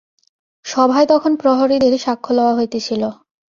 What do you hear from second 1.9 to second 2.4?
সাক্ষ্য